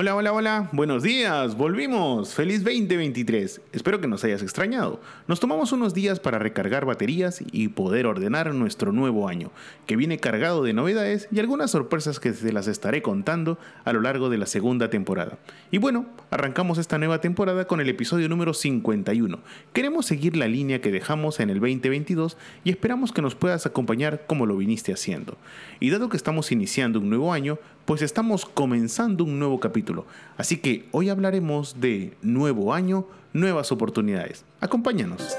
[0.00, 5.00] Hola, hola, hola, buenos días, volvimos, feliz 2023, espero que nos hayas extrañado.
[5.26, 9.50] Nos tomamos unos días para recargar baterías y poder ordenar nuestro nuevo año,
[9.86, 14.00] que viene cargado de novedades y algunas sorpresas que te las estaré contando a lo
[14.00, 15.38] largo de la segunda temporada.
[15.72, 19.40] Y bueno, arrancamos esta nueva temporada con el episodio número 51.
[19.72, 24.26] Queremos seguir la línea que dejamos en el 2022 y esperamos que nos puedas acompañar
[24.28, 25.36] como lo viniste haciendo.
[25.80, 27.58] Y dado que estamos iniciando un nuevo año,
[27.88, 30.04] pues estamos comenzando un nuevo capítulo.
[30.36, 34.44] Así que hoy hablaremos de nuevo año, nuevas oportunidades.
[34.60, 35.34] Acompáñanos.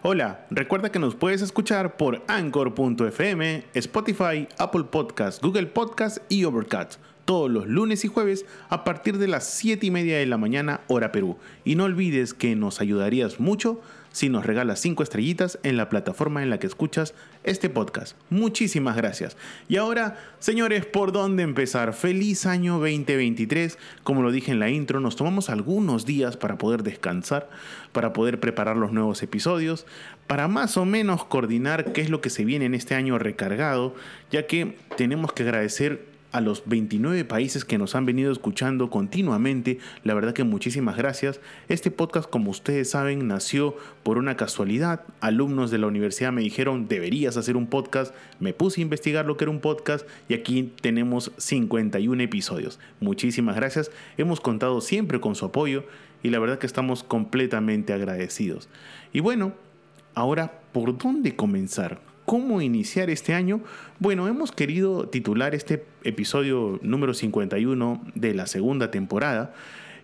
[0.00, 6.98] Hola, recuerda que nos puedes escuchar por anchor.fm, Spotify, Apple Podcasts, Google Podcasts y Overcast
[7.30, 10.80] todos los lunes y jueves a partir de las 7 y media de la mañana
[10.88, 11.36] hora Perú.
[11.64, 16.42] Y no olvides que nos ayudarías mucho si nos regalas 5 estrellitas en la plataforma
[16.42, 17.14] en la que escuchas
[17.44, 18.16] este podcast.
[18.30, 19.36] Muchísimas gracias.
[19.68, 21.94] Y ahora, señores, ¿por dónde empezar?
[21.94, 23.78] Feliz año 2023.
[24.02, 27.48] Como lo dije en la intro, nos tomamos algunos días para poder descansar,
[27.92, 29.86] para poder preparar los nuevos episodios,
[30.26, 33.94] para más o menos coordinar qué es lo que se viene en este año recargado,
[34.32, 39.78] ya que tenemos que agradecer a los 29 países que nos han venido escuchando continuamente.
[40.04, 41.40] La verdad que muchísimas gracias.
[41.68, 45.02] Este podcast, como ustedes saben, nació por una casualidad.
[45.20, 48.14] Alumnos de la universidad me dijeron, deberías hacer un podcast.
[48.38, 52.78] Me puse a investigar lo que era un podcast y aquí tenemos 51 episodios.
[53.00, 53.90] Muchísimas gracias.
[54.16, 55.84] Hemos contado siempre con su apoyo
[56.22, 58.68] y la verdad que estamos completamente agradecidos.
[59.12, 59.54] Y bueno,
[60.14, 62.09] ahora, ¿por dónde comenzar?
[62.30, 63.60] ¿Cómo iniciar este año?
[63.98, 69.52] Bueno, hemos querido titular este episodio número 51 de la segunda temporada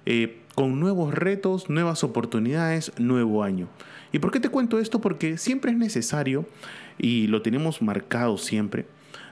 [0.07, 3.69] eh, con nuevos retos, nuevas oportunidades, nuevo año.
[4.11, 5.01] ¿Y por qué te cuento esto?
[5.01, 6.47] Porque siempre es necesario,
[6.99, 8.87] y lo tenemos marcado siempre,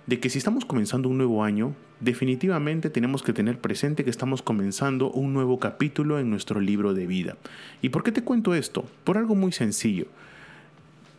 [0.06, 4.41] de que si estamos comenzando un nuevo año, definitivamente tenemos que tener presente que estamos
[4.41, 7.38] comenzando un nuevo capítulo en nuestro libro de vida.
[7.82, 8.84] ¿Y por qué te cuento esto?
[9.03, 10.06] Por algo muy sencillo.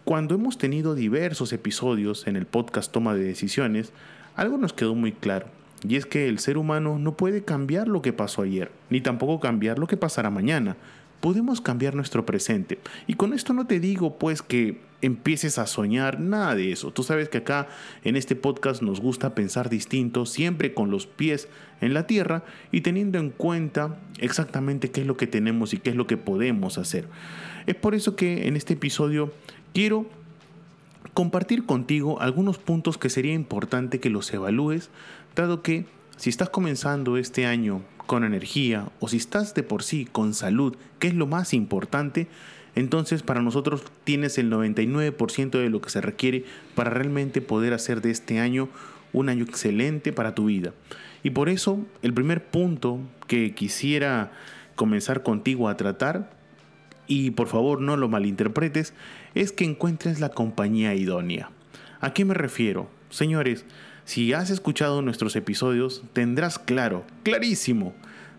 [0.06, 3.92] Cuando hemos tenido diversos episodios en el podcast Toma de Decisiones,
[4.36, 5.48] algo nos quedó muy claro,
[5.82, 9.40] y es que el ser humano no puede cambiar lo que pasó ayer, ni tampoco
[9.40, 10.78] cambiar lo que pasará mañana.
[11.22, 12.78] Podemos cambiar nuestro presente.
[13.08, 16.92] Y con esto no te digo pues que empieces a soñar, nada de eso.
[16.92, 17.68] Tú sabes que acá
[18.04, 21.48] en este podcast nos gusta pensar distinto, siempre con los pies
[21.82, 25.90] en la tierra y teniendo en cuenta exactamente qué es lo que tenemos y qué
[25.90, 27.08] es lo que podemos hacer.
[27.66, 29.34] Es por eso que en este episodio
[29.76, 30.06] quiero
[31.14, 34.90] compartir contigo algunos puntos que sería importante que los evalúes,
[35.36, 40.06] dado que si estás comenzando este año con energía o si estás de por sí
[40.10, 42.28] con salud, que es lo más importante,
[42.74, 48.02] entonces para nosotros tienes el 99% de lo que se requiere para realmente poder hacer
[48.02, 48.70] de este año
[49.12, 50.72] un año excelente para tu vida.
[51.22, 54.32] Y por eso el primer punto que quisiera
[54.78, 56.35] comenzar contigo a tratar
[57.08, 58.94] y por favor no lo malinterpretes,
[59.34, 61.50] es que encuentres la compañía idónea.
[62.02, 62.90] ¿A qué me refiero?
[63.10, 63.66] Señores,
[64.06, 67.94] si has escuchado nuestros episodios, tendrás claro, clarísimo,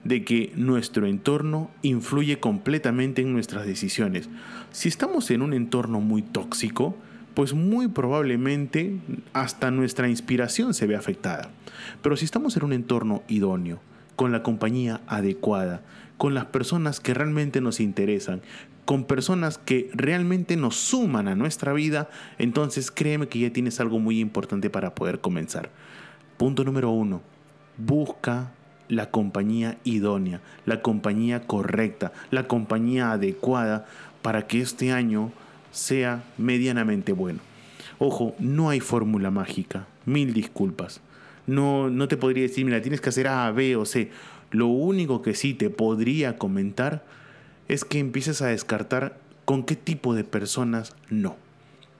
[0.05, 4.29] de que nuestro entorno influye completamente en nuestras decisiones.
[4.71, 6.97] Si estamos en un entorno muy tóxico,
[7.35, 8.97] pues muy probablemente
[9.33, 11.51] hasta nuestra inspiración se ve afectada.
[12.03, 13.81] Pero si estamos en un entorno idóneo,
[14.17, 15.83] con la compañía adecuada,
[16.17, 18.41] con las personas que realmente nos interesan,
[18.85, 22.09] con personas que realmente nos suman a nuestra vida,
[22.39, 25.71] entonces créeme que ya tienes algo muy importante para poder comenzar.
[26.37, 27.23] Punto número uno,
[27.77, 28.53] busca
[28.89, 33.87] la compañía idónea, la compañía correcta, la compañía adecuada
[34.23, 35.33] para que este año
[35.73, 37.41] sea medianamente bueno.
[37.99, 41.01] Ojo, no hay fórmula mágica, mil disculpas.
[41.47, 44.11] No, no te podría decir, mira, tienes que hacer A, B o C.
[44.51, 47.05] Lo único que sí te podría comentar
[47.69, 51.37] es que empieces a descartar con qué tipo de personas no.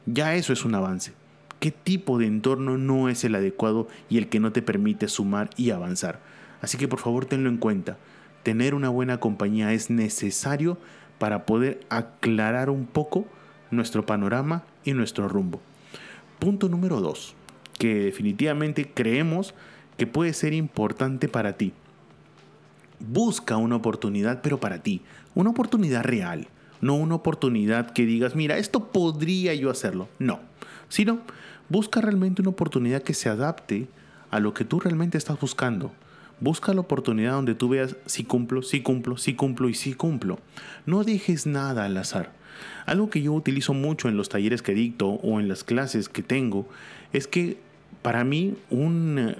[0.07, 1.13] Ya eso es un avance.
[1.61, 5.51] ¿Qué tipo de entorno no es el adecuado y el que no te permite sumar
[5.57, 6.21] y avanzar?
[6.61, 7.97] Así que por favor tenlo en cuenta.
[8.43, 10.79] Tener una buena compañía es necesario
[11.19, 13.27] para poder aclarar un poco
[13.71, 15.61] nuestro panorama y nuestro rumbo.
[16.39, 17.35] Punto número dos,
[17.79, 19.55] que definitivamente creemos
[19.97, 21.73] que puede ser importante para ti.
[22.99, 25.03] Busca una oportunidad, pero para ti,
[25.35, 26.49] una oportunidad real,
[26.81, 30.09] no una oportunidad que digas, mira, esto podría yo hacerlo.
[30.19, 30.41] No,
[30.89, 31.21] sino
[31.69, 33.89] busca realmente una oportunidad que se adapte
[34.31, 35.93] a lo que tú realmente estás buscando.
[36.39, 40.39] Busca la oportunidad donde tú veas si cumplo, si cumplo, si cumplo y si cumplo.
[40.85, 42.33] No dejes nada al azar.
[42.85, 46.23] Algo que yo utilizo mucho en los talleres que dicto o en las clases que
[46.23, 46.69] tengo
[47.17, 47.57] es que
[48.03, 49.37] para mí un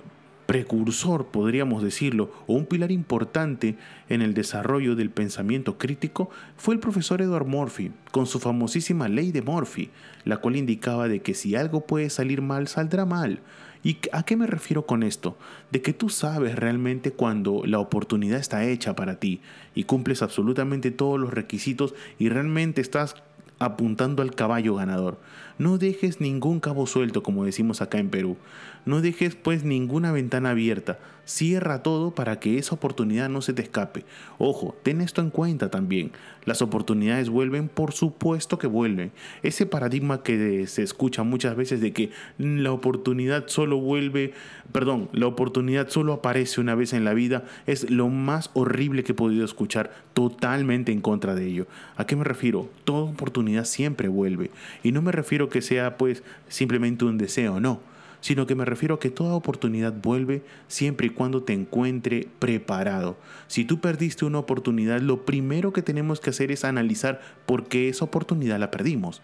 [0.47, 3.77] precursor, podríamos decirlo, o un pilar importante
[4.09, 9.31] en el desarrollo del pensamiento crítico fue el profesor Edward Murphy, con su famosísima ley
[9.31, 9.91] de Murphy,
[10.25, 13.41] la cual indicaba de que si algo puede salir mal, saldrá mal.
[13.83, 15.37] ¿Y a qué me refiero con esto?
[15.71, 19.43] De que tú sabes realmente cuando la oportunidad está hecha para ti
[19.75, 23.17] y cumples absolutamente todos los requisitos y realmente estás
[23.59, 25.19] apuntando al caballo ganador.
[25.59, 28.37] No dejes ningún cabo suelto, como decimos acá en Perú.
[28.87, 31.01] No dejes pues ninguna ventana abierta.
[31.25, 34.05] Cierra todo para que esa oportunidad no se te escape.
[34.39, 36.13] Ojo, ten esto en cuenta también.
[36.45, 39.11] Las oportunidades vuelven, por supuesto que vuelven.
[39.43, 44.35] Ese paradigma que se escucha muchas veces de que la oportunidad solo vuelve,
[44.71, 49.11] perdón, la oportunidad solo aparece una vez en la vida, es lo más horrible que
[49.11, 51.67] he podido escuchar, totalmente en contra de ello.
[51.97, 52.71] ¿A qué me refiero?
[52.85, 54.53] Toda oportunidad siempre vuelve.
[54.85, 57.96] Y no me refiero que sea pues simplemente un deseo, no
[58.27, 63.17] sino que me refiero a que toda oportunidad vuelve siempre y cuando te encuentre preparado.
[63.47, 67.89] Si tú perdiste una oportunidad, lo primero que tenemos que hacer es analizar por qué
[67.89, 69.23] esa oportunidad la perdimos.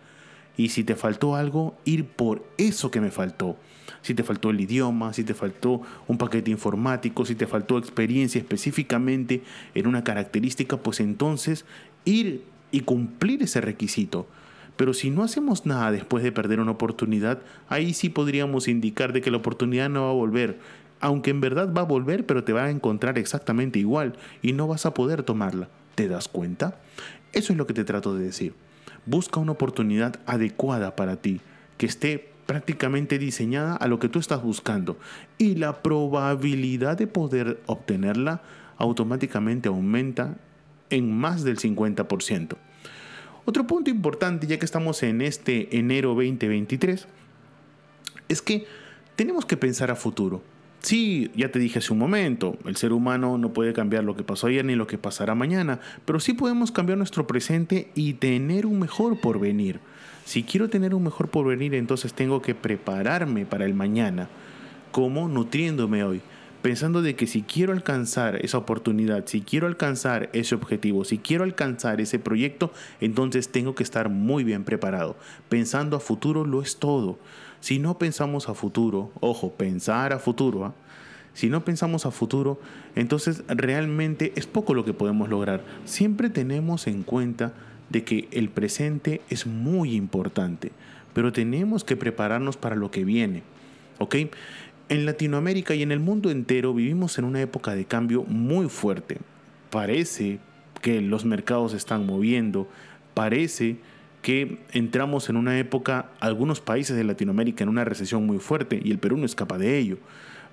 [0.56, 3.56] Y si te faltó algo, ir por eso que me faltó.
[4.02, 8.38] Si te faltó el idioma, si te faltó un paquete informático, si te faltó experiencia
[8.38, 9.42] específicamente
[9.74, 11.64] en una característica, pues entonces
[12.04, 14.28] ir y cumplir ese requisito.
[14.82, 17.38] Pero si no hacemos nada después de perder una oportunidad,
[17.68, 20.58] ahí sí podríamos indicar de que la oportunidad no va a volver.
[20.98, 24.66] Aunque en verdad va a volver, pero te va a encontrar exactamente igual y no
[24.66, 25.68] vas a poder tomarla.
[25.94, 26.80] ¿Te das cuenta?
[27.32, 28.54] Eso es lo que te trato de decir.
[29.06, 31.40] Busca una oportunidad adecuada para ti,
[31.78, 34.98] que esté prácticamente diseñada a lo que tú estás buscando
[35.38, 38.42] y la probabilidad de poder obtenerla
[38.78, 40.38] automáticamente aumenta
[40.90, 42.56] en más del 50%.
[43.44, 47.08] Otro punto importante, ya que estamos en este enero 2023,
[48.28, 48.66] es que
[49.16, 50.42] tenemos que pensar a futuro.
[50.80, 54.24] Sí, ya te dije hace un momento, el ser humano no puede cambiar lo que
[54.24, 58.66] pasó ayer ni lo que pasará mañana, pero sí podemos cambiar nuestro presente y tener
[58.66, 59.78] un mejor porvenir.
[60.24, 64.28] Si quiero tener un mejor porvenir, entonces tengo que prepararme para el mañana.
[64.90, 65.28] ¿Cómo?
[65.28, 66.20] Nutriéndome hoy
[66.62, 71.44] pensando de que si quiero alcanzar esa oportunidad, si quiero alcanzar ese objetivo, si quiero
[71.44, 75.16] alcanzar ese proyecto, entonces tengo que estar muy bien preparado.
[75.48, 77.18] Pensando a futuro lo es todo.
[77.60, 80.74] Si no pensamos a futuro, ojo, pensar a futuro, ¿ah?
[81.34, 82.60] si no pensamos a futuro,
[82.94, 85.62] entonces realmente es poco lo que podemos lograr.
[85.84, 87.52] Siempre tenemos en cuenta
[87.90, 90.72] de que el presente es muy importante,
[91.12, 93.42] pero tenemos que prepararnos para lo que viene.
[93.98, 94.16] ¿Ok?
[94.92, 99.16] En Latinoamérica y en el mundo entero vivimos en una época de cambio muy fuerte.
[99.70, 100.38] Parece
[100.82, 102.68] que los mercados están moviendo,
[103.14, 103.78] parece
[104.20, 108.90] que entramos en una época, algunos países de Latinoamérica en una recesión muy fuerte y
[108.90, 109.96] el Perú no escapa de ello.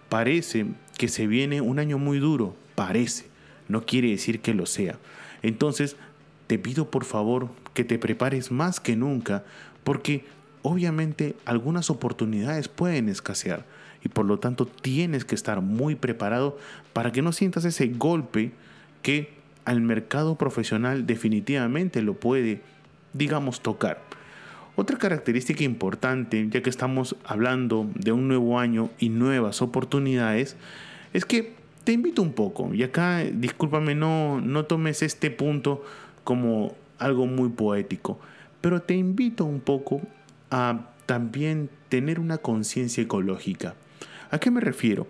[0.07, 3.25] Parece que se viene un año muy duro, parece,
[3.67, 4.99] no quiere decir que lo sea.
[5.41, 5.97] Entonces,
[6.47, 9.43] te pido por favor que te prepares más que nunca
[9.83, 10.23] porque
[10.61, 13.65] obviamente algunas oportunidades pueden escasear
[14.03, 16.57] y por lo tanto tienes que estar muy preparado
[16.93, 18.51] para que no sientas ese golpe
[19.01, 19.33] que
[19.65, 22.61] al mercado profesional definitivamente lo puede,
[23.13, 24.01] digamos, tocar.
[24.75, 30.55] Otra característica importante, ya que estamos hablando de un nuevo año y nuevas oportunidades,
[31.13, 31.53] es que
[31.83, 35.83] te invito un poco, y acá discúlpame, no, no tomes este punto
[36.23, 38.19] como algo muy poético,
[38.61, 40.01] pero te invito un poco
[40.49, 43.75] a también tener una conciencia ecológica.
[44.31, 45.07] ¿A qué me refiero?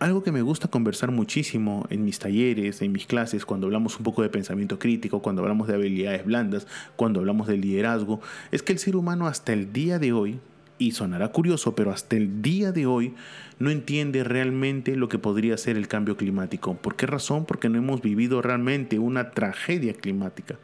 [0.00, 4.02] Algo que me gusta conversar muchísimo en mis talleres, en mis clases, cuando hablamos un
[4.02, 6.66] poco de pensamiento crítico, cuando hablamos de habilidades blandas,
[6.96, 10.40] cuando hablamos de liderazgo, es que el ser humano hasta el día de hoy,
[10.78, 13.14] y sonará curioso, pero hasta el día de hoy
[13.60, 16.74] no entiende realmente lo que podría ser el cambio climático.
[16.74, 17.44] ¿Por qué razón?
[17.44, 20.58] Porque no hemos vivido realmente una tragedia climática.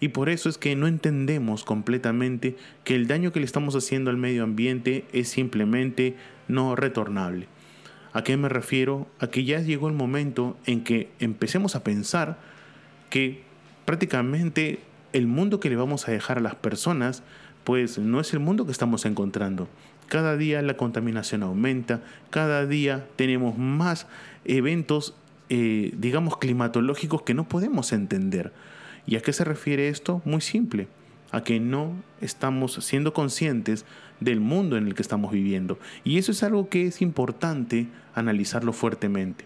[0.00, 4.10] Y por eso es que no entendemos completamente que el daño que le estamos haciendo
[4.10, 6.16] al medio ambiente es simplemente
[6.48, 7.48] no retornable.
[8.12, 9.08] ¿A qué me refiero?
[9.18, 12.38] A que ya llegó el momento en que empecemos a pensar
[13.10, 13.42] que
[13.84, 14.80] prácticamente
[15.12, 17.22] el mundo que le vamos a dejar a las personas,
[17.64, 19.68] pues no es el mundo que estamos encontrando.
[20.08, 24.06] Cada día la contaminación aumenta, cada día tenemos más
[24.44, 25.14] eventos,
[25.48, 28.52] eh, digamos, climatológicos que no podemos entender.
[29.06, 30.22] ¿Y a qué se refiere esto?
[30.24, 30.88] Muy simple,
[31.30, 33.84] a que no estamos siendo conscientes
[34.20, 35.78] del mundo en el que estamos viviendo.
[36.04, 39.44] Y eso es algo que es importante analizarlo fuertemente.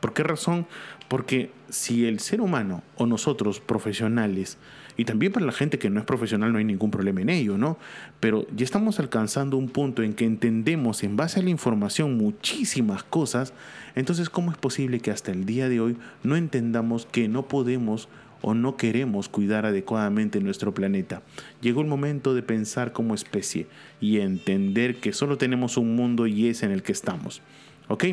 [0.00, 0.66] ¿Por qué razón?
[1.08, 4.58] Porque si el ser humano o nosotros profesionales,
[4.96, 7.58] y también para la gente que no es profesional no hay ningún problema en ello,
[7.58, 7.78] ¿no?
[8.20, 13.02] Pero ya estamos alcanzando un punto en que entendemos en base a la información muchísimas
[13.04, 13.52] cosas,
[13.94, 18.08] entonces ¿cómo es posible que hasta el día de hoy no entendamos que no podemos
[18.46, 21.20] o no queremos cuidar adecuadamente nuestro planeta.
[21.60, 23.66] Llegó el momento de pensar como especie
[24.00, 27.42] y entender que solo tenemos un mundo y es en el que estamos.
[27.88, 28.04] ¿Ok?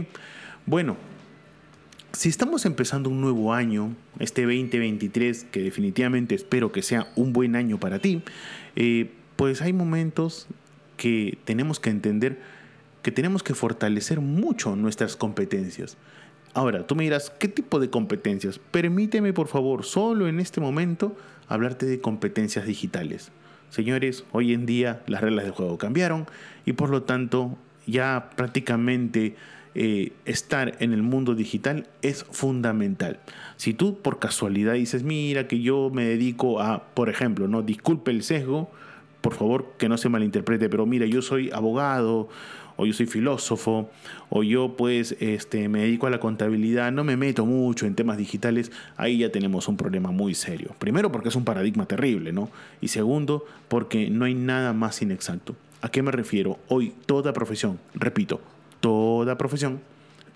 [0.66, 0.98] Bueno,
[2.14, 7.56] si estamos empezando un nuevo año, este 2023, que definitivamente espero que sea un buen
[7.56, 8.24] año para ti,
[8.76, 10.48] eh, pues hay momentos
[10.98, 12.40] que tenemos que entender
[13.04, 15.96] que tenemos que fortalecer mucho nuestras competencias.
[16.54, 18.60] Ahora, tú me dirás, ¿qué tipo de competencias?
[18.60, 21.16] Permíteme, por favor, solo en este momento,
[21.48, 23.32] hablarte de competencias digitales.
[23.70, 26.28] Señores, hoy en día las reglas del juego cambiaron
[26.64, 27.58] y por lo tanto
[27.88, 29.36] ya prácticamente
[29.74, 33.20] eh, estar en el mundo digital es fundamental.
[33.58, 38.12] Si tú por casualidad dices, mira que yo me dedico a, por ejemplo, no disculpe
[38.12, 38.70] el sesgo,
[39.22, 42.30] por favor que no se malinterprete, pero mira, yo soy abogado
[42.76, 43.90] o yo soy filósofo,
[44.30, 48.18] o yo pues este, me dedico a la contabilidad, no me meto mucho en temas
[48.18, 50.76] digitales, ahí ya tenemos un problema muy serio.
[50.80, 52.50] Primero porque es un paradigma terrible, ¿no?
[52.82, 55.56] Y segundo porque no hay nada más inexacto.
[55.82, 56.60] ¿A qué me refiero?
[56.70, 58.40] Hoy toda profesión, repito,
[58.80, 59.82] toda profesión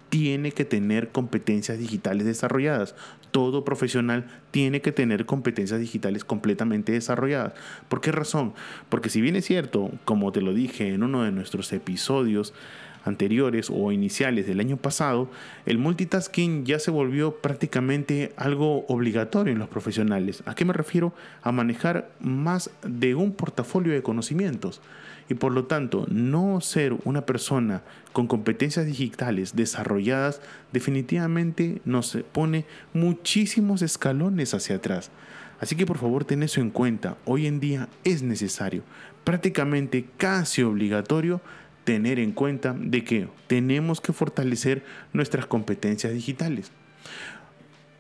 [0.09, 2.95] tiene que tener competencias digitales desarrolladas.
[3.31, 7.53] Todo profesional tiene que tener competencias digitales completamente desarrolladas.
[7.89, 8.53] ¿Por qué razón?
[8.89, 12.53] Porque si bien es cierto, como te lo dije en uno de nuestros episodios
[13.03, 15.29] anteriores o iniciales del año pasado,
[15.65, 20.43] el multitasking ya se volvió prácticamente algo obligatorio en los profesionales.
[20.45, 21.13] ¿A qué me refiero?
[21.41, 24.81] A manejar más de un portafolio de conocimientos
[25.29, 30.41] y por lo tanto no ser una persona con competencias digitales desarrolladas
[30.71, 35.11] definitivamente nos pone muchísimos escalones hacia atrás.
[35.59, 37.17] Así que por favor ten eso en cuenta.
[37.25, 38.83] Hoy en día es necesario,
[39.23, 41.41] prácticamente casi obligatorio,
[41.83, 46.71] tener en cuenta de que tenemos que fortalecer nuestras competencias digitales.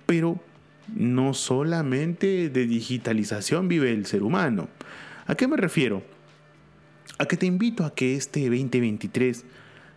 [0.05, 0.39] Pero
[0.93, 4.69] no solamente de digitalización vive el ser humano.
[5.25, 6.03] ¿A qué me refiero?
[7.17, 9.45] A que te invito a que este 2023,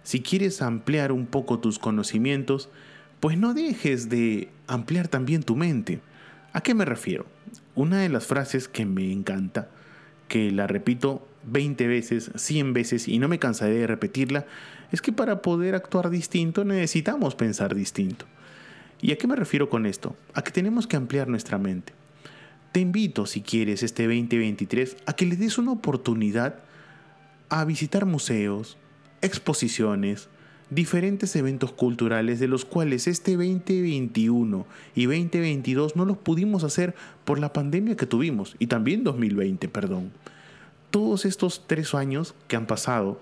[0.03, 2.69] si quieres ampliar un poco tus conocimientos,
[3.21, 6.00] pues no dejes de ampliar también tu mente.
[6.53, 7.27] ¿A qué me refiero?
[7.75, 9.69] Una de las frases que me encanta,
[10.29, 14.47] que la repito 20 veces, 100 veces y no me cansaré de repetirla,
[14.91, 18.25] es que para poder actuar distinto necesitamos pensar distinto.
[19.03, 20.17] ¿Y a qué me refiero con esto?
[20.35, 21.93] A que tenemos que ampliar nuestra mente.
[22.73, 26.61] Te invito, si quieres, este 2023, a que le des una oportunidad
[27.50, 28.78] a visitar museos,
[29.21, 30.28] exposiciones,
[30.71, 37.40] diferentes eventos culturales de los cuales este 2021 y 2022 no los pudimos hacer por
[37.40, 40.12] la pandemia que tuvimos y también 2020, perdón.
[40.90, 43.21] Todos estos tres años que han pasado,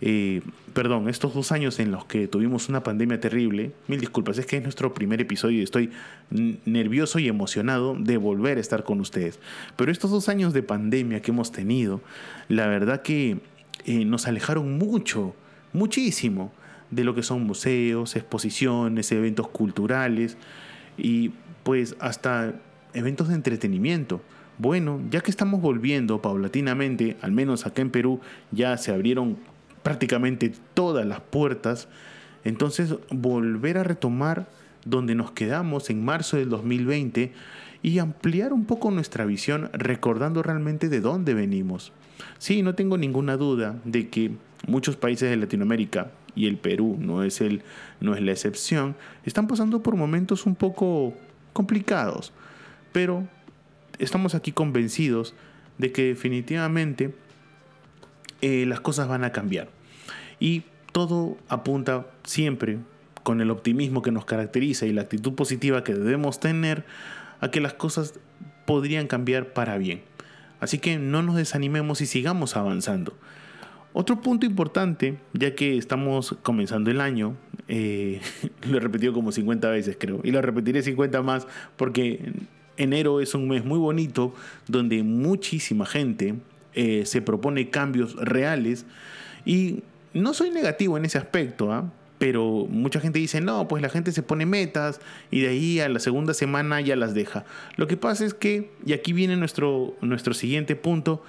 [0.00, 0.42] eh,
[0.74, 4.56] perdón, estos dos años en los que tuvimos una pandemia terrible, mil disculpas, es que
[4.56, 5.90] es nuestro primer episodio y estoy
[6.30, 9.38] nervioso y emocionado de volver a estar con ustedes.
[9.76, 12.00] Pero estos dos años de pandemia que hemos tenido,
[12.48, 13.40] la verdad que
[13.86, 15.34] eh, nos alejaron mucho,
[15.72, 16.52] muchísimo
[16.90, 20.36] de lo que son museos, exposiciones, eventos culturales
[20.98, 21.30] y
[21.62, 22.54] pues hasta
[22.94, 24.20] eventos de entretenimiento.
[24.58, 29.36] Bueno, ya que estamos volviendo paulatinamente, al menos acá en Perú ya se abrieron
[29.82, 31.88] prácticamente todas las puertas,
[32.44, 34.48] entonces volver a retomar
[34.84, 37.32] donde nos quedamos en marzo del 2020
[37.86, 41.92] y ampliar un poco nuestra visión recordando realmente de dónde venimos.
[42.38, 44.32] Sí, no tengo ninguna duda de que
[44.66, 47.62] muchos países de Latinoamérica, y el Perú no es, el,
[48.00, 51.14] no es la excepción, están pasando por momentos un poco
[51.52, 52.32] complicados,
[52.90, 53.28] pero
[54.00, 55.36] estamos aquí convencidos
[55.78, 57.14] de que definitivamente
[58.42, 59.68] eh, las cosas van a cambiar.
[60.40, 62.78] Y todo apunta siempre
[63.22, 66.84] con el optimismo que nos caracteriza y la actitud positiva que debemos tener
[67.40, 68.14] a que las cosas
[68.66, 70.02] podrían cambiar para bien.
[70.60, 73.14] Así que no nos desanimemos y sigamos avanzando.
[73.92, 77.36] Otro punto importante, ya que estamos comenzando el año,
[77.68, 78.20] eh,
[78.68, 82.32] lo he repetido como 50 veces creo, y lo repetiré 50 más porque
[82.76, 84.34] enero es un mes muy bonito
[84.68, 86.34] donde muchísima gente
[86.74, 88.84] eh, se propone cambios reales
[89.46, 91.90] y no soy negativo en ese aspecto, ¿ah?
[92.18, 95.88] Pero mucha gente dice, no, pues la gente se pone metas y de ahí a
[95.88, 97.44] la segunda semana ya las deja.
[97.76, 101.22] Lo que pasa es que, y aquí viene nuestro, nuestro siguiente punto,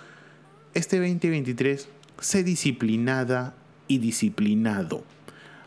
[0.73, 1.89] este 2023,
[2.19, 3.55] sé disciplinada
[3.87, 5.03] y disciplinado.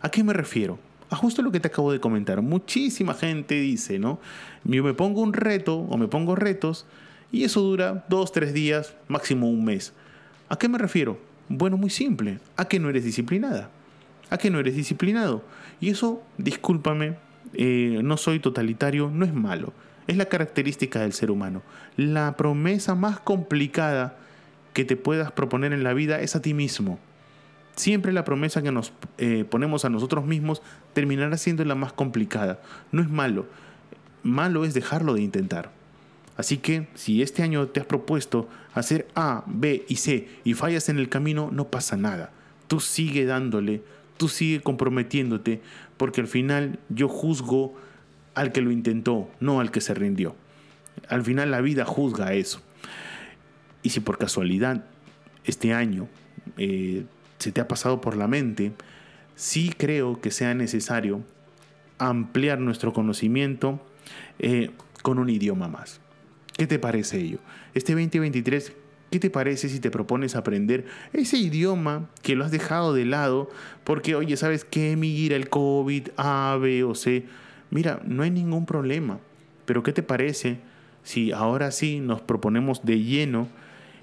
[0.00, 0.78] ¿A qué me refiero?
[1.10, 2.40] A justo lo que te acabo de comentar.
[2.40, 4.20] Muchísima gente dice, ¿no?
[4.64, 6.86] Yo me pongo un reto o me pongo retos
[7.32, 9.92] y eso dura dos, tres días, máximo un mes.
[10.48, 11.18] ¿A qué me refiero?
[11.48, 12.38] Bueno, muy simple.
[12.56, 13.70] A que no eres disciplinada.
[14.30, 15.44] A que no eres disciplinado.
[15.80, 17.16] Y eso, discúlpame,
[17.54, 19.72] eh, no soy totalitario, no es malo.
[20.06, 21.62] Es la característica del ser humano.
[21.96, 24.16] La promesa más complicada
[24.72, 26.98] que te puedas proponer en la vida es a ti mismo.
[27.76, 32.60] Siempre la promesa que nos eh, ponemos a nosotros mismos terminará siendo la más complicada.
[32.92, 33.46] No es malo.
[34.22, 35.70] Malo es dejarlo de intentar.
[36.36, 40.88] Así que si este año te has propuesto hacer A, B y C y fallas
[40.88, 42.32] en el camino, no pasa nada.
[42.66, 43.82] Tú sigue dándole,
[44.20, 45.62] tú sigue comprometiéndote,
[45.96, 47.74] porque al final yo juzgo
[48.34, 50.36] al que lo intentó, no al que se rindió.
[51.08, 52.60] Al final la vida juzga eso.
[53.82, 54.84] Y si por casualidad
[55.44, 56.06] este año
[56.58, 57.06] eh,
[57.38, 58.72] se te ha pasado por la mente,
[59.36, 61.22] sí creo que sea necesario
[61.96, 63.80] ampliar nuestro conocimiento
[64.38, 66.02] eh, con un idioma más.
[66.58, 67.38] ¿Qué te parece ello?
[67.72, 68.74] Este 2023,
[69.10, 73.50] ¿qué te parece si te propones aprender ese idioma que lo has dejado de lado?
[73.84, 74.96] Porque, oye, ¿sabes qué?
[74.96, 77.24] Mira el COVID, A, B o C.
[77.70, 79.18] Mira, no hay ningún problema.
[79.66, 80.58] Pero ¿qué te parece
[81.02, 83.48] si ahora sí nos proponemos de lleno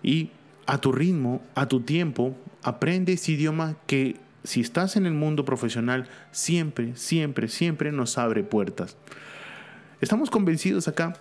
[0.03, 0.31] y
[0.65, 5.45] a tu ritmo, a tu tiempo, aprende ese idioma que si estás en el mundo
[5.45, 8.97] profesional, siempre, siempre, siempre nos abre puertas.
[9.99, 11.17] Estamos convencidos acá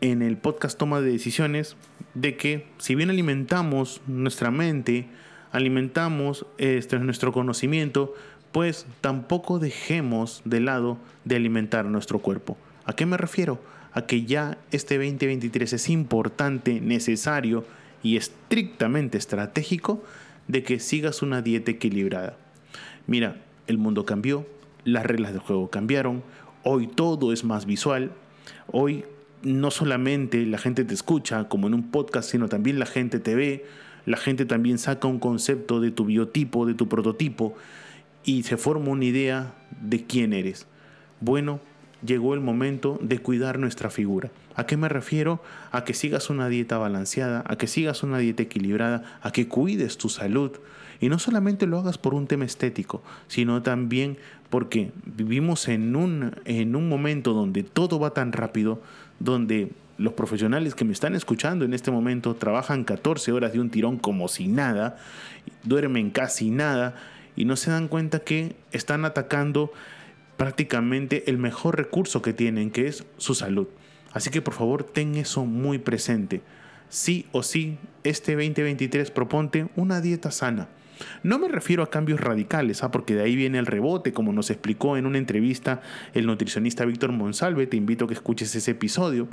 [0.00, 1.76] en el podcast Toma de Decisiones
[2.14, 5.06] de que si bien alimentamos nuestra mente,
[5.52, 8.14] alimentamos este, nuestro conocimiento,
[8.52, 12.56] pues tampoco dejemos de lado de alimentar nuestro cuerpo.
[12.84, 13.60] ¿A qué me refiero?
[13.92, 17.64] A que ya este 2023 es importante, necesario
[18.02, 20.02] y estrictamente estratégico
[20.48, 22.36] de que sigas una dieta equilibrada.
[23.06, 24.46] Mira, el mundo cambió,
[24.84, 26.22] las reglas del juego cambiaron,
[26.62, 28.12] hoy todo es más visual,
[28.68, 29.04] hoy
[29.46, 33.34] no solamente la gente te escucha como en un podcast, sino también la gente te
[33.34, 33.64] ve,
[34.04, 37.54] la gente también saca un concepto de tu biotipo, de tu prototipo,
[38.24, 40.66] y se forma una idea de quién eres.
[41.20, 41.60] Bueno,
[42.04, 44.30] llegó el momento de cuidar nuestra figura.
[44.54, 45.42] ¿A qué me refiero?
[45.70, 49.96] A que sigas una dieta balanceada, a que sigas una dieta equilibrada, a que cuides
[49.96, 50.52] tu salud.
[51.00, 54.16] Y no solamente lo hagas por un tema estético, sino también
[54.50, 58.80] porque vivimos en un, en un momento donde todo va tan rápido,
[59.18, 63.70] donde los profesionales que me están escuchando en este momento trabajan 14 horas de un
[63.70, 64.98] tirón como si nada,
[65.62, 66.94] duermen casi nada
[67.34, 69.72] y no se dan cuenta que están atacando
[70.36, 73.68] prácticamente el mejor recurso que tienen, que es su salud.
[74.12, 76.42] Así que por favor ten eso muy presente.
[76.88, 80.68] Sí o sí, este 2023 proponte una dieta sana.
[81.22, 82.90] No me refiero a cambios radicales, ¿ah?
[82.90, 85.82] porque de ahí viene el rebote, como nos explicó en una entrevista
[86.14, 87.66] el nutricionista Víctor Monsalve.
[87.66, 89.28] Te invito a que escuches ese episodio.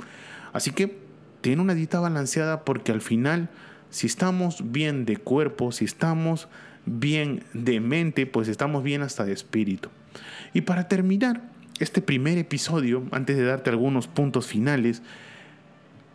[0.52, 0.98] Así que
[1.40, 3.48] ten una dieta balanceada porque al final,
[3.90, 6.48] si estamos bien de cuerpo, si estamos
[6.86, 9.88] bien de mente, pues estamos bien hasta de espíritu.
[10.52, 11.42] Y para terminar
[11.80, 15.02] este primer episodio, antes de darte algunos puntos finales,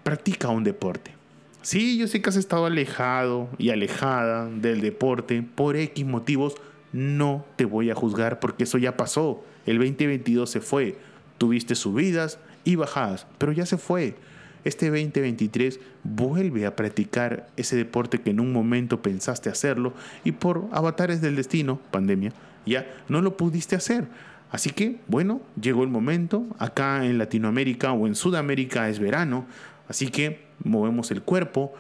[0.04, 1.19] practica un deporte.
[1.62, 6.56] Sí, yo sé que has estado alejado y alejada del deporte por X motivos.
[6.94, 9.44] No te voy a juzgar porque eso ya pasó.
[9.66, 10.98] El 2022 se fue.
[11.38, 14.16] Tuviste subidas y bajadas, pero ya se fue.
[14.64, 19.94] Este 2023 vuelve a practicar ese deporte que en un momento pensaste hacerlo
[20.24, 22.34] y por avatares del destino, pandemia,
[22.66, 24.08] ya no lo pudiste hacer.
[24.52, 26.46] Así que, bueno, llegó el momento.
[26.58, 29.46] Acá en Latinoamérica o en Sudamérica es verano.
[29.88, 31.74] Así que movemos el cuerpo.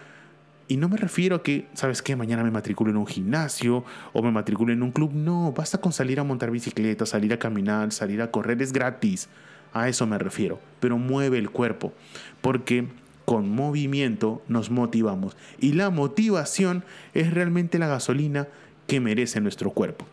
[0.68, 2.16] Y no me refiero a que, ¿sabes qué?
[2.16, 5.12] Mañana me matriculo en un gimnasio o me matriculo en un club.
[5.14, 8.62] No, basta con salir a montar bicicleta, salir a caminar, salir a correr.
[8.62, 9.30] Es gratis.
[9.74, 10.60] A eso me refiero.
[10.80, 11.94] Pero mueve el cuerpo.
[12.42, 12.88] Porque
[13.26, 15.36] con movimiento nos motivamos.
[15.60, 18.48] Y la motivación es realmente la gasolina
[18.86, 20.06] que merece nuestro cuerpo.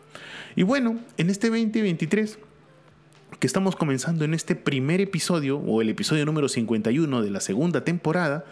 [0.55, 2.39] Y bueno, en este 2023
[3.39, 7.83] que estamos comenzando en este primer episodio, o el episodio número 51 de la segunda
[7.83, 8.45] temporada,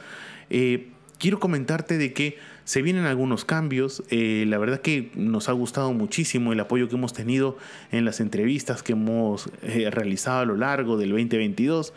[0.49, 5.51] eh, quiero comentarte de que Se vienen algunos cambios, eh, la verdad que nos ha
[5.51, 7.59] gustado muchísimo el apoyo que hemos tenido
[7.91, 11.93] en las entrevistas que hemos eh, realizado a lo largo del 2022.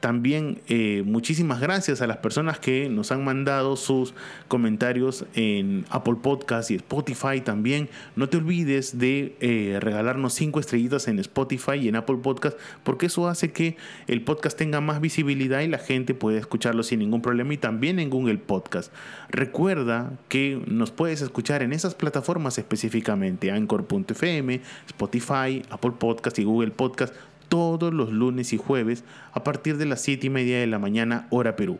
[0.00, 4.14] También eh, muchísimas gracias a las personas que nos han mandado sus
[4.48, 7.88] comentarios en Apple Podcast y Spotify también.
[8.14, 13.06] No te olvides de eh, regalarnos cinco estrellitas en Spotify y en Apple Podcast porque
[13.06, 17.22] eso hace que el podcast tenga más visibilidad y la gente pueda escucharlo sin ningún
[17.22, 18.92] problema y también en Google Podcast.
[19.28, 26.70] Recuerda que nos puedes escuchar en esas plataformas específicamente, Anchor.fm, Spotify, Apple Podcast y Google
[26.70, 27.14] Podcast
[27.48, 31.26] todos los lunes y jueves a partir de las 7 y media de la mañana
[31.30, 31.78] hora Perú.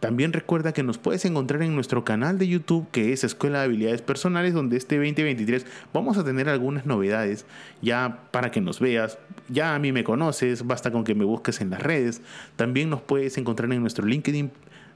[0.00, 3.64] También recuerda que nos puedes encontrar en nuestro canal de YouTube que es Escuela de
[3.64, 7.46] Habilidades Personales donde este 2023 vamos a tener algunas novedades
[7.80, 9.18] ya para que nos veas.
[9.48, 12.20] Ya a mí me conoces, basta con que me busques en las redes.
[12.56, 14.50] También nos puedes encontrar en nuestro LinkedIn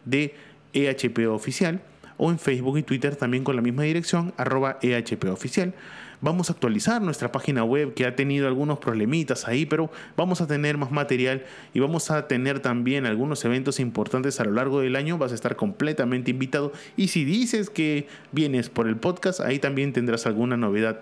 [0.05, 0.35] de
[0.75, 1.81] EHP Oficial
[2.23, 5.73] o en Facebook y Twitter también con la misma dirección arroba EHP Oficial.
[6.21, 10.47] Vamos a actualizar nuestra página web que ha tenido algunos problemitas ahí, pero vamos a
[10.47, 14.97] tener más material y vamos a tener también algunos eventos importantes a lo largo del
[14.97, 15.17] año.
[15.17, 19.95] Vas a estar completamente invitado y si dices que vienes por el podcast, ahí también
[19.95, 21.01] tendrás alguna novedad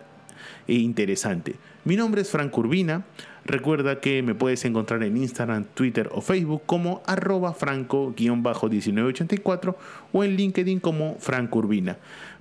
[0.77, 1.57] interesante.
[1.85, 3.05] Mi nombre es Frank Urbina.
[3.45, 9.75] Recuerda que me puedes encontrar en Instagram, Twitter o Facebook como arroba franco-1984
[10.13, 11.97] o en LinkedIn como Frank Urbina.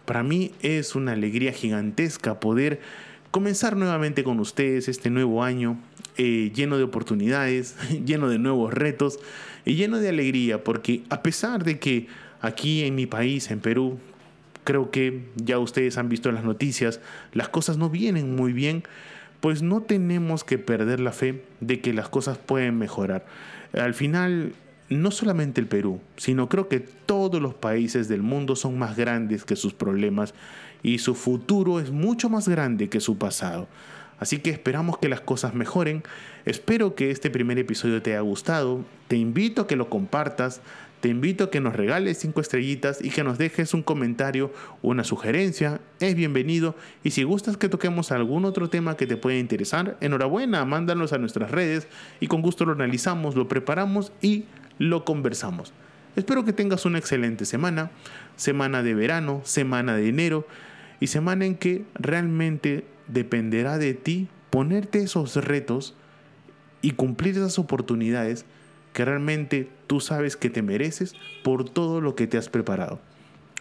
[0.06, 2.82] Para mí es una alegría gigantesca poder
[3.32, 5.78] comenzar nuevamente con ustedes este nuevo año
[6.18, 9.20] eh, lleno de oportunidades, lleno de nuevos retos
[9.66, 12.08] y lleno de alegría, porque a pesar de que
[12.42, 14.00] aquí en mi país, en Perú,
[14.68, 17.00] creo que ya ustedes han visto en las noticias,
[17.32, 18.84] las cosas no vienen muy bien,
[19.40, 23.26] pues no tenemos que perder la fe de que las cosas pueden mejorar.
[23.72, 24.52] Al final
[24.90, 29.46] no solamente el Perú, sino creo que todos los países del mundo son más grandes
[29.46, 30.34] que sus problemas
[30.84, 33.70] y su futuro es mucho más grande que su pasado.
[34.20, 36.04] Así que esperamos que las cosas mejoren.
[36.44, 38.84] Espero que este primer episodio te haya gustado.
[39.08, 40.60] Te invito a que lo compartas.
[41.02, 45.04] Te invito a que nos regales cinco estrellitas y que nos dejes un comentario una
[45.04, 45.80] sugerencia.
[46.00, 46.76] Es bienvenido.
[47.04, 51.20] Y si gustas que toquemos algún otro tema que te pueda interesar, enhorabuena, mándanos a
[51.20, 51.88] nuestras redes
[52.20, 54.46] y con gusto lo analizamos, lo preparamos y
[54.80, 55.72] lo conversamos.
[56.16, 57.92] Espero que tengas una excelente semana,
[58.36, 60.48] semana de verano, semana de enero
[61.00, 65.96] y semana en que realmente dependerá de ti ponerte esos retos
[66.82, 68.46] y cumplir esas oportunidades
[68.94, 73.00] que realmente tú sabes que te mereces por todo lo que te has preparado.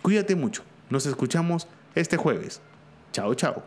[0.02, 0.62] Cuídate mucho.
[0.90, 2.60] Nos escuchamos este jueves.
[3.12, 3.62] Chao, chao.